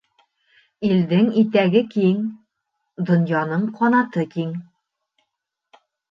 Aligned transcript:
Илдең 0.87 1.25
итәге 1.41 1.81
киң, 1.91 2.23
донъяның 3.09 3.67
ҡанаты 3.81 4.23
киң. 4.31 4.55